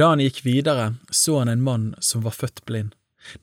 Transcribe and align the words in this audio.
da 0.00 0.06
han 0.14 0.20
gikk 0.24 0.38
videre, 0.46 0.94
så 1.10 1.42
han 1.42 1.50
en 1.52 1.62
mann 1.62 1.90
som 2.00 2.22
var 2.24 2.32
født 2.32 2.62
blind. 2.64 2.94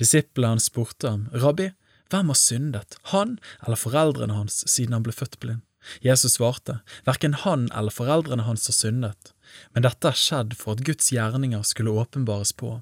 Disiplene 0.00 0.54
hans 0.54 0.70
spurte 0.70 1.10
ham, 1.10 1.26
Rabbi, 1.36 1.66
hvem 2.08 2.30
har 2.32 2.38
syndet, 2.40 2.96
han 3.12 3.34
eller 3.66 3.76
foreldrene 3.76 4.38
hans, 4.38 4.62
siden 4.64 4.96
han 4.96 5.04
ble 5.04 5.12
født 5.12 5.36
blind? 5.42 5.60
Jesus 6.00 6.38
svarte, 6.38 6.78
verken 7.04 7.36
han 7.42 7.68
eller 7.76 7.92
foreldrene 7.92 8.46
hans 8.46 8.64
har 8.70 8.76
syndet, 8.78 9.34
men 9.74 9.84
dette 9.84 10.08
er 10.08 10.16
skjedd 10.16 10.56
for 10.56 10.78
at 10.78 10.86
Guds 10.88 11.12
gjerninger 11.12 11.60
skulle 11.68 11.92
åpenbares 11.92 12.54
på. 12.56 12.78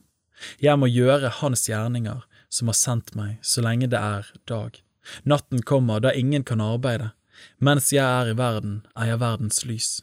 Jeg 0.63 0.79
må 0.79 0.87
gjøre 0.87 1.33
hans 1.41 1.67
gjerninger, 1.67 2.23
som 2.55 2.71
har 2.71 2.79
sendt 2.79 3.15
meg, 3.19 3.41
så 3.43 3.65
lenge 3.65 3.91
det 3.91 3.99
er 3.99 4.31
dag. 4.47 4.79
Natten 5.27 5.67
kommer 5.67 5.99
da 5.99 6.15
ingen 6.15 6.47
kan 6.47 6.63
arbeide. 6.63 7.11
Mens 7.59 7.91
jeg 7.93 8.07
er 8.07 8.31
i 8.31 8.39
verden, 8.39 8.85
er 8.95 9.11
jeg 9.11 9.25
verdens 9.25 9.65
lys. 9.67 9.95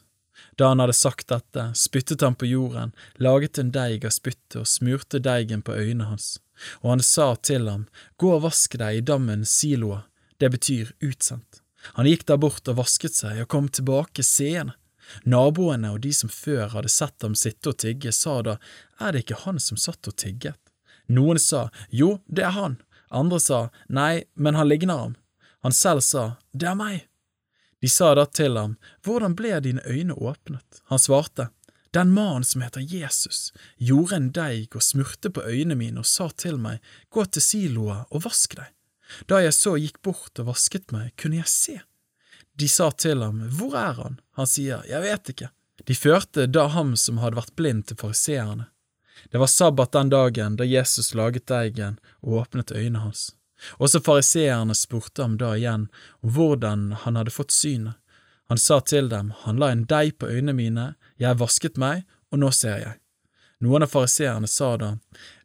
Da 0.56 0.68
han 0.72 0.82
hadde 0.82 0.96
sagt 0.96 1.28
dette, 1.32 1.70
spyttet 1.78 2.24
han 2.24 2.36
på 2.38 2.48
jorden, 2.50 2.92
laget 3.16 3.58
en 3.58 3.72
deig 3.74 4.04
av 4.04 4.14
spyttet 4.14 4.60
og 4.60 4.68
smurte 4.68 5.20
deigen 5.22 5.62
på 5.62 5.74
øynene 5.74 6.10
hans. 6.10 6.36
Og 6.82 6.94
han 6.94 7.02
sa 7.02 7.34
til 7.36 7.68
ham, 7.70 7.88
Gå 8.16 8.34
og 8.36 8.44
vask 8.46 8.76
deg 8.78 9.00
i 9.00 9.04
dammen 9.06 9.44
Siloa, 9.48 10.04
det 10.38 10.52
betyr 10.52 10.92
utsendt. 11.00 11.62
Han 11.98 12.06
gikk 12.06 12.26
der 12.28 12.38
bort 12.38 12.68
og 12.70 12.78
vasket 12.78 13.16
seg 13.16 13.42
og 13.42 13.50
kom 13.50 13.68
tilbake 13.68 14.22
seende. 14.26 14.76
Naboene 15.26 15.90
og 15.92 16.00
de 16.04 16.12
som 16.14 16.30
før 16.30 16.70
hadde 16.72 16.90
sett 16.92 17.24
ham 17.24 17.34
sitte 17.36 17.72
og 17.72 17.80
tigge, 17.82 18.12
sa 18.14 18.38
da, 18.46 18.56
Er 19.00 19.12
det 19.12 19.24
ikke 19.24 19.42
han 19.44 19.58
som 19.60 19.76
satt 19.76 20.08
og 20.08 20.16
tigget? 20.16 20.56
Noen 21.08 21.38
sa, 21.42 21.68
Jo, 21.90 22.20
det 22.26 22.46
er 22.46 22.54
han. 22.56 22.78
Andre 23.10 23.40
sa, 23.40 23.68
Nei, 23.88 24.24
men 24.34 24.54
han 24.54 24.68
ligner 24.70 24.98
ham. 24.98 25.16
Han 25.62 25.72
selv 25.72 26.00
sa, 26.06 26.36
Det 26.54 26.68
er 26.70 26.78
meg. 26.78 27.08
De 27.82 27.88
sa 27.90 28.12
da 28.14 28.24
til 28.30 28.56
ham, 28.56 28.76
Hvordan 29.02 29.34
ble 29.34 29.56
dine 29.60 29.82
øyne 29.90 30.14
åpnet? 30.14 30.82
Han 30.86 30.98
svarte, 31.02 31.48
Den 31.90 32.12
mannen 32.14 32.44
som 32.44 32.62
heter 32.62 32.80
Jesus, 32.80 33.52
gjorde 33.76 34.16
en 34.16 34.28
deig 34.30 34.76
og 34.76 34.84
smurte 34.86 35.30
på 35.30 35.42
øynene 35.42 35.74
mine 35.74 36.00
og 36.00 36.06
sa 36.06 36.28
til 36.30 36.60
meg, 36.62 36.78
Gå 37.10 37.24
til 37.26 37.42
siloa 37.42 38.04
og 38.10 38.22
vask 38.28 38.54
deg. 38.56 38.70
Da 39.26 39.42
jeg 39.42 39.56
så 39.56 39.74
gikk 39.76 39.98
bort 40.02 40.38
og 40.38 40.52
vasket 40.52 40.94
meg, 40.94 41.10
kunne 41.18 41.42
jeg 41.42 41.50
se. 41.50 41.80
De 42.54 42.68
sa 42.68 42.92
til 42.94 43.22
ham, 43.22 43.42
Hvor 43.50 43.74
er 43.74 43.98
han? 43.98 44.20
Han 44.38 44.46
sier, 44.46 44.86
Jeg 44.86 45.02
vet 45.02 45.34
ikke. 45.34 45.50
De 45.84 45.98
førte 45.98 46.46
da 46.46 46.68
ham 46.70 46.94
som 46.96 47.18
hadde 47.18 47.40
vært 47.40 47.56
blind, 47.58 47.88
til 47.88 47.98
fariseerne. 47.98 48.68
Det 49.30 49.42
var 49.42 49.50
sabbat 49.50 49.92
den 49.92 50.14
dagen 50.14 50.56
da 50.56 50.64
Jesus 50.64 51.14
laget 51.18 51.50
deigen 51.50 51.98
og 52.22 52.44
åpnet 52.46 52.70
øynene 52.70 53.02
hans. 53.02 53.32
Også 53.78 54.00
fariseerne 54.04 54.74
spurte 54.74 55.22
ham 55.22 55.36
da 55.40 55.54
igjen 55.56 55.88
om 56.22 56.34
hvordan 56.36 56.90
han 57.04 57.20
hadde 57.20 57.34
fått 57.34 57.54
synet. 57.54 57.98
Han 58.50 58.58
sa 58.58 58.80
til 58.80 59.08
dem, 59.08 59.32
Han 59.44 59.56
la 59.56 59.70
en 59.72 59.86
deig 59.88 60.18
på 60.18 60.28
øynene 60.28 60.52
mine, 60.52 60.94
jeg 61.16 61.38
vasket 61.40 61.78
meg, 61.80 62.02
og 62.32 62.42
nå 62.42 62.50
ser 62.52 62.78
jeg. 62.82 62.98
Noen 63.62 63.86
av 63.86 63.92
fariseerne 63.92 64.48
sa 64.50 64.72
da, 64.76 64.88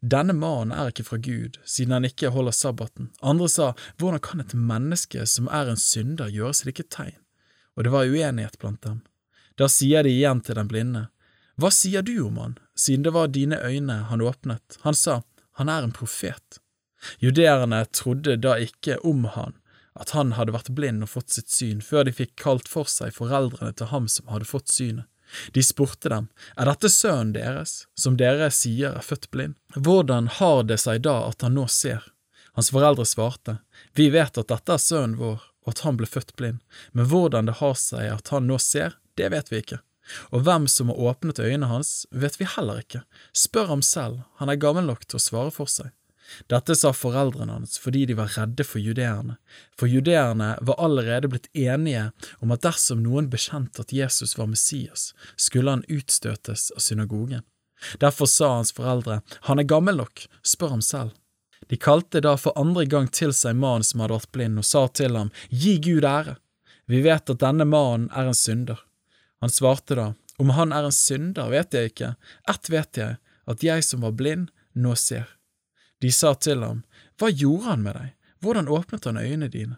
Denne 0.01 0.33
mannen 0.33 0.73
er 0.73 0.89
ikke 0.89 1.05
fra 1.05 1.19
Gud, 1.21 1.59
siden 1.63 1.93
han 1.93 2.07
ikke 2.07 2.33
holder 2.33 2.55
sabbaten. 2.57 3.11
Andre 3.21 3.47
sa, 3.53 3.67
Hvordan 3.97 4.23
kan 4.25 4.41
et 4.41 4.55
menneske 4.57 5.25
som 5.29 5.47
er 5.53 5.69
en 5.69 5.77
synder, 5.77 6.31
gjøre 6.33 6.57
slike 6.57 6.87
tegn? 6.89 7.15
Og 7.77 7.85
det 7.85 7.93
var 7.93 8.09
uenighet 8.09 8.57
blant 8.57 8.81
dem. 8.81 9.03
Da 9.55 9.69
sier 9.69 10.03
de 10.03 10.09
igjen 10.09 10.41
til 10.41 10.57
den 10.57 10.67
blinde, 10.67 11.07
Hva 11.61 11.69
sier 11.71 12.01
du 12.01 12.15
om 12.25 12.37
han, 12.41 12.57
siden 12.75 13.05
det 13.05 13.13
var 13.13 13.29
dine 13.29 13.61
øyne 13.61 14.01
han 14.09 14.21
åpnet? 14.21 14.81
Han 14.81 14.97
sa, 14.97 15.21
Han 15.61 15.69
er 15.69 15.85
en 15.85 15.93
profet. 15.93 16.59
Judeerne 17.19 17.85
trodde 17.85 18.37
da 18.41 18.55
ikke 18.61 18.97
om 19.05 19.25
han, 19.35 19.55
at 19.97 20.13
han 20.13 20.33
hadde 20.37 20.53
vært 20.55 20.73
blind 20.77 21.05
og 21.05 21.13
fått 21.13 21.33
sitt 21.33 21.49
syn, 21.53 21.81
før 21.81 22.07
de 22.07 22.13
fikk 22.15 22.35
kalt 22.41 22.69
for 22.69 22.89
seg 22.89 23.15
foreldrene 23.15 23.73
til 23.77 23.91
ham 23.93 24.09
som 24.11 24.29
hadde 24.33 24.49
fått 24.49 24.73
synet. 24.73 25.07
De 25.51 25.63
spurte 25.63 26.09
dem, 26.09 26.29
er 26.55 26.69
dette 26.69 26.89
sønnen 26.89 27.33
deres, 27.35 27.81
som 27.99 28.15
dere 28.19 28.47
sier 28.53 28.95
er 28.95 29.03
født 29.03 29.27
blind? 29.33 29.57
Hvordan 29.75 30.29
har 30.37 30.61
det 30.63 30.79
seg 30.79 31.01
da 31.03 31.17
at 31.27 31.43
han 31.43 31.57
nå 31.57 31.65
ser? 31.67 32.05
Hans 32.55 32.71
foreldre 32.73 33.05
svarte, 33.05 33.57
vi 33.93 34.07
vet 34.13 34.39
at 34.39 34.47
dette 34.53 34.77
er 34.77 34.81
sønnen 34.81 35.17
vår, 35.19 35.43
og 35.67 35.73
at 35.73 35.83
han 35.83 35.99
ble 35.99 36.07
født 36.07 36.31
blind, 36.39 36.63
men 36.95 37.09
hvordan 37.11 37.51
det 37.51 37.57
har 37.59 37.75
seg 37.75 38.07
at 38.13 38.31
han 38.31 38.47
nå 38.47 38.55
ser, 38.63 38.95
det 39.19 39.33
vet 39.33 39.51
vi 39.51 39.59
ikke. 39.65 39.81
Og 40.31 40.45
hvem 40.47 40.69
som 40.71 40.87
har 40.93 41.01
åpnet 41.11 41.41
øynene 41.43 41.67
hans, 41.67 42.05
vet 42.11 42.39
vi 42.39 42.47
heller 42.47 42.79
ikke, 42.79 43.03
spør 43.35 43.73
ham 43.73 43.83
selv, 43.83 44.23
han 44.39 44.49
er 44.49 44.61
gammel 44.61 44.87
nok 44.87 45.03
til 45.05 45.19
å 45.19 45.25
svare 45.25 45.51
for 45.51 45.67
seg. 45.67 45.91
Dette 46.51 46.75
sa 46.75 46.91
foreldrene 46.93 47.57
hans 47.57 47.77
fordi 47.81 48.05
de 48.09 48.15
var 48.17 48.33
redde 48.35 48.65
for 48.67 48.83
judeerne, 48.83 49.37
for 49.79 49.91
judeerne 49.91 50.53
var 50.61 50.81
allerede 50.83 51.29
blitt 51.31 51.49
enige 51.55 52.09
om 52.43 52.51
at 52.55 52.65
dersom 52.65 53.03
noen 53.03 53.29
bekjente 53.31 53.85
at 53.85 53.93
Jesus 53.95 54.37
var 54.37 54.49
Messias, 54.51 55.13
skulle 55.35 55.77
han 55.77 55.85
utstøtes 55.87 56.71
av 56.75 56.83
synagogen. 56.83 57.45
Derfor 58.01 58.25
sa 58.25 58.55
hans 58.55 58.73
foreldre, 58.73 59.21
han 59.47 59.59
er 59.59 59.69
gammel 59.69 59.99
nok, 60.01 60.25
spør 60.43 60.77
ham 60.77 60.83
selv. 60.83 61.13
De 61.67 61.77
kalte 61.77 62.21
da 62.23 62.35
for 62.39 62.57
andre 62.59 62.85
gang 62.89 63.09
til 63.11 63.33
seg 63.35 63.57
mannen 63.57 63.85
som 63.85 64.01
hadde 64.01 64.17
vært 64.17 64.33
blind, 64.35 64.59
og 64.59 64.65
sa 64.65 64.87
til 64.87 65.17
ham, 65.17 65.31
Gi 65.49 65.77
Gud 65.83 66.05
ære, 66.07 66.37
vi 66.87 67.01
vet 67.03 67.29
at 67.29 67.41
denne 67.43 67.67
mannen 67.67 68.07
er 68.15 68.29
en 68.29 68.37
synder. 68.37 68.79
Han 69.43 69.51
svarte 69.51 69.97
da, 69.99 70.13
Om 70.37 70.53
han 70.53 70.73
er 70.73 70.85
en 70.85 70.93
synder, 70.93 71.49
vet 71.49 71.73
jeg 71.73 71.91
ikke, 71.91 72.11
ett 72.49 72.69
vet 72.69 72.97
jeg, 72.97 73.17
at 73.49 73.63
jeg 73.63 73.83
som 73.83 74.03
var 74.05 74.13
blind, 74.13 74.51
nå 74.77 74.93
ser. 74.95 75.25
De 76.01 76.11
sa 76.11 76.33
til 76.35 76.63
ham, 76.63 76.83
Hva 77.17 77.31
gjorde 77.31 77.71
han 77.71 77.83
med 77.85 77.97
deg, 77.97 78.13
hvordan 78.41 78.69
åpnet 78.69 79.05
han 79.09 79.17
øynene 79.17 79.49
dine? 79.49 79.77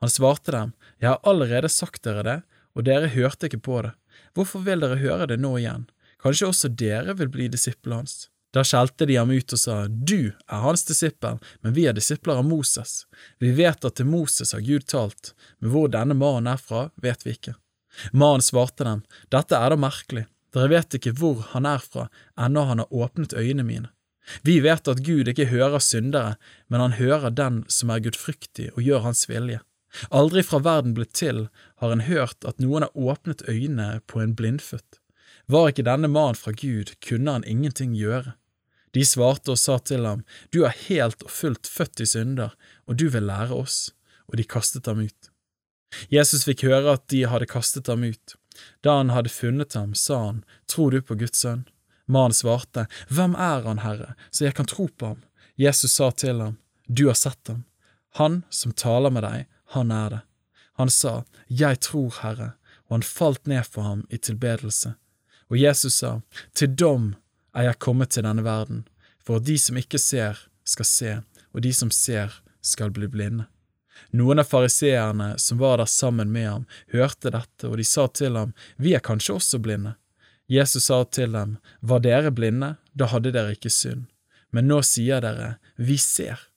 Han 0.00 0.12
svarte 0.12 0.52
dem, 0.52 0.72
Jeg 1.00 1.08
har 1.08 1.20
allerede 1.22 1.68
sagt 1.68 2.04
dere 2.04 2.22
det, 2.22 2.40
og 2.74 2.84
dere 2.84 3.08
hørte 3.08 3.48
ikke 3.48 3.62
på 3.64 3.80
det. 3.86 3.94
Hvorfor 4.34 4.64
vil 4.66 4.82
dere 4.84 5.00
høre 5.00 5.28
det 5.30 5.40
nå 5.40 5.56
igjen? 5.58 5.86
Kanskje 6.20 6.50
også 6.50 6.68
dere 6.68 7.14
vil 7.16 7.30
bli 7.32 7.48
disiplene 7.48 8.02
hans? 8.02 8.28
Da 8.54 8.62
skjelte 8.62 9.06
de 9.10 9.16
ham 9.18 9.32
ut 9.34 9.52
og 9.52 9.58
sa, 9.58 9.76
Du 9.88 10.30
er 10.30 10.60
hans 10.62 10.84
disippel, 10.86 11.40
men 11.62 11.74
vi 11.74 11.88
er 11.90 11.96
disipler 11.96 12.38
av 12.38 12.46
Moses. 12.46 13.06
Vi 13.42 13.50
vet 13.56 13.84
at 13.84 13.96
til 13.98 14.06
Moses 14.06 14.54
har 14.54 14.62
Gud 14.62 14.86
talt, 14.86 15.32
men 15.58 15.72
hvor 15.72 15.90
denne 15.90 16.14
mannen 16.14 16.52
er 16.52 16.60
fra, 16.62 16.86
vet 17.02 17.26
vi 17.26 17.34
ikke. 17.34 17.56
Mannen 18.12 18.44
svarte 18.46 18.86
dem, 18.86 19.02
Dette 19.34 19.58
er 19.58 19.74
da 19.74 19.80
merkelig, 19.80 20.26
dere 20.54 20.70
vet 20.70 20.98
ikke 20.98 21.14
hvor 21.18 21.42
han 21.50 21.66
er 21.66 21.82
fra, 21.82 22.06
ennå 22.38 22.62
han 22.68 22.84
har 22.84 22.94
åpnet 22.94 23.34
øynene 23.34 23.66
mine. 23.66 23.90
Vi 24.42 24.58
vet 24.64 24.88
at 24.88 25.02
Gud 25.04 25.28
ikke 25.28 25.50
hører 25.50 25.82
syndere, 25.84 26.36
men 26.68 26.80
han 26.80 26.96
hører 26.98 27.34
den 27.34 27.62
som 27.68 27.92
er 27.92 28.02
gudfryktig 28.04 28.70
og 28.74 28.82
gjør 28.82 29.04
hans 29.08 29.26
vilje. 29.28 29.60
Aldri 30.10 30.42
fra 30.42 30.58
verden 30.64 30.94
blitt 30.96 31.14
til 31.14 31.48
har 31.82 31.92
en 31.92 32.06
hørt 32.08 32.46
at 32.48 32.62
noen 32.62 32.86
har 32.86 32.96
åpnet 32.96 33.44
øynene 33.48 34.00
på 34.10 34.22
en 34.22 34.34
blindfødt. 34.34 34.98
Var 35.46 35.70
ikke 35.70 35.86
denne 35.86 36.08
mannen 36.08 36.38
fra 36.38 36.54
Gud, 36.56 36.94
kunne 37.04 37.36
han 37.36 37.44
ingenting 37.44 37.94
gjøre. 37.98 38.34
De 38.94 39.04
svarte 39.04 39.52
og 39.54 39.58
sa 39.58 39.78
til 39.78 40.06
ham, 40.06 40.24
Du 40.50 40.64
er 40.64 40.74
helt 40.86 41.22
og 41.22 41.30
fullt 41.30 41.66
født 41.66 42.00
i 42.00 42.06
synder, 42.06 42.54
og 42.86 42.96
du 42.98 43.08
vil 43.10 43.26
lære 43.26 43.54
oss, 43.54 43.92
og 44.30 44.38
de 44.38 44.44
kastet 44.44 44.86
ham 44.86 45.02
ut. 45.04 45.30
Jesus 46.10 46.46
fikk 46.46 46.64
høre 46.66 46.96
at 46.96 47.06
de 47.10 47.24
hadde 47.30 47.50
kastet 47.50 47.90
ham 47.90 48.02
ut. 48.06 48.36
Da 48.82 48.98
han 49.00 49.10
hadde 49.10 49.32
funnet 49.34 49.74
ham, 49.74 49.94
sa 49.94 50.18
han, 50.26 50.44
Tror 50.70 50.94
du 50.94 51.02
på 51.02 51.18
Guds 51.18 51.42
sønn? 51.42 51.66
Mannen 52.06 52.34
svarte, 52.36 52.86
Hvem 53.08 53.34
er 53.34 53.64
han, 53.64 53.80
Herre, 53.84 54.14
så 54.30 54.44
jeg 54.44 54.54
kan 54.58 54.68
tro 54.68 54.88
på 54.88 55.14
ham? 55.14 55.22
Jesus 55.56 55.92
sa 55.92 56.10
til 56.10 56.40
ham, 56.40 56.56
Du 56.86 57.06
har 57.06 57.14
sett 57.18 57.48
ham. 57.48 57.64
Han 58.18 58.42
som 58.50 58.72
taler 58.72 59.10
med 59.10 59.24
deg, 59.24 59.46
han 59.74 59.90
er 59.90 60.10
det. 60.10 60.20
Han 60.76 60.90
sa, 60.90 61.22
Jeg 61.48 61.80
tror, 61.80 62.12
Herre, 62.22 62.52
og 62.86 62.98
han 62.98 63.06
falt 63.06 63.46
ned 63.46 63.64
for 63.64 63.82
ham 63.82 64.04
i 64.10 64.18
tilbedelse. 64.18 64.94
Og 65.50 65.58
Jesus 65.58 66.00
sa, 66.02 66.20
Til 66.52 66.74
dom 66.74 67.14
er 67.54 67.70
jeg 67.70 67.78
kommet 67.78 68.10
til 68.10 68.26
denne 68.26 68.44
verden, 68.44 68.84
for 69.24 69.40
at 69.40 69.46
de 69.48 69.56
som 69.58 69.78
ikke 69.78 69.98
ser, 69.98 70.38
skal 70.64 70.88
se, 70.88 71.16
og 71.52 71.62
de 71.64 71.72
som 71.72 71.90
ser, 71.90 72.32
skal 72.60 72.90
bli 72.90 73.08
blinde. 73.08 73.46
Noen 74.14 74.40
av 74.42 74.48
fariseerne 74.50 75.34
som 75.38 75.58
var 75.58 75.78
der 75.78 75.90
sammen 75.90 76.32
med 76.32 76.48
ham, 76.48 76.64
hørte 76.92 77.30
dette, 77.30 77.68
og 77.68 77.78
de 77.78 77.86
sa 77.86 78.06
til 78.08 78.36
ham, 78.36 78.54
Vi 78.76 78.94
er 78.94 79.02
kanskje 79.02 79.36
også 79.38 79.58
blinde. 79.62 79.94
Jesus 80.50 80.90
sa 80.90 81.04
til 81.04 81.32
dem, 81.32 81.56
Var 81.80 82.00
dere 82.04 82.30
blinde, 82.30 82.76
da 82.92 83.08
hadde 83.08 83.32
dere 83.32 83.56
ikke 83.56 83.72
synd, 83.72 84.06
men 84.52 84.68
nå 84.68 84.82
sier 84.84 85.24
dere, 85.24 85.56
Vi 85.76 85.96
ser, 85.96 86.48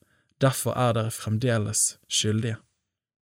derfor 0.42 0.76
er 0.76 0.94
dere 0.98 1.12
fremdeles 1.12 1.98
skyldige. 2.08 2.58